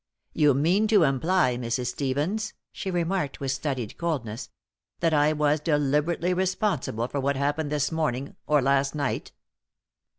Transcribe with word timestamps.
"You 0.33 0.55
mean 0.55 0.87
to 0.87 1.03
imply, 1.03 1.57
Mrs. 1.57 1.85
Stevens," 1.89 2.55
she 2.71 2.89
remarked, 2.89 3.39
with 3.39 3.51
studied 3.51 3.99
coldness, 3.99 4.49
"that 4.99 5.13
I 5.13 5.31
was 5.31 5.59
deliberately 5.59 6.33
responsible 6.33 7.07
for 7.07 7.19
what 7.19 7.35
happened 7.35 7.71
this 7.71 7.91
morning, 7.91 8.35
or 8.47 8.63
last 8.63 8.95
night?" 8.95 9.31